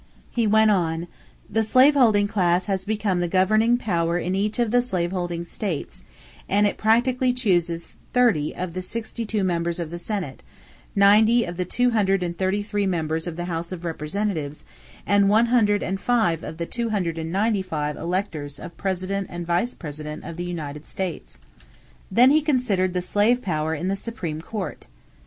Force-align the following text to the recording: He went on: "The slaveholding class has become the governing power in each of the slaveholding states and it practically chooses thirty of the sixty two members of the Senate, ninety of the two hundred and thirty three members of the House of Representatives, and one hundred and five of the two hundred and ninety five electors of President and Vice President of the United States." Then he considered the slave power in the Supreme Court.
He 0.31 0.47
went 0.47 0.71
on: 0.71 1.05
"The 1.47 1.61
slaveholding 1.61 2.27
class 2.27 2.65
has 2.65 2.85
become 2.85 3.19
the 3.19 3.27
governing 3.27 3.77
power 3.77 4.17
in 4.17 4.33
each 4.33 4.57
of 4.57 4.71
the 4.71 4.81
slaveholding 4.81 5.45
states 5.45 6.03
and 6.49 6.65
it 6.65 6.79
practically 6.79 7.31
chooses 7.33 7.89
thirty 8.11 8.51
of 8.55 8.73
the 8.73 8.81
sixty 8.81 9.27
two 9.27 9.43
members 9.43 9.79
of 9.79 9.91
the 9.91 9.99
Senate, 9.99 10.41
ninety 10.95 11.45
of 11.45 11.55
the 11.55 11.65
two 11.65 11.91
hundred 11.91 12.23
and 12.23 12.35
thirty 12.35 12.63
three 12.63 12.87
members 12.87 13.27
of 13.27 13.35
the 13.35 13.45
House 13.45 13.71
of 13.71 13.85
Representatives, 13.85 14.65
and 15.05 15.29
one 15.29 15.45
hundred 15.53 15.83
and 15.83 16.01
five 16.01 16.41
of 16.43 16.57
the 16.57 16.65
two 16.65 16.89
hundred 16.89 17.19
and 17.19 17.31
ninety 17.31 17.61
five 17.61 17.95
electors 17.95 18.57
of 18.57 18.75
President 18.77 19.27
and 19.29 19.45
Vice 19.45 19.75
President 19.75 20.23
of 20.23 20.35
the 20.35 20.45
United 20.45 20.87
States." 20.87 21.37
Then 22.09 22.31
he 22.31 22.41
considered 22.41 22.95
the 22.95 23.03
slave 23.03 23.43
power 23.43 23.75
in 23.75 23.87
the 23.87 23.95
Supreme 23.95 24.41
Court. 24.41 24.87